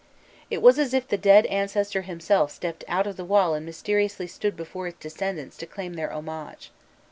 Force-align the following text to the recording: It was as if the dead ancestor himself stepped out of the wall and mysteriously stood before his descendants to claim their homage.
It 0.49 0.63
was 0.63 0.79
as 0.79 0.95
if 0.95 1.07
the 1.07 1.15
dead 1.15 1.45
ancestor 1.45 2.01
himself 2.01 2.49
stepped 2.49 2.83
out 2.87 3.05
of 3.05 3.17
the 3.17 3.23
wall 3.23 3.53
and 3.53 3.63
mysteriously 3.63 4.25
stood 4.25 4.57
before 4.57 4.87
his 4.87 4.95
descendants 4.95 5.57
to 5.57 5.67
claim 5.67 5.93
their 5.93 6.11
homage. 6.11 6.71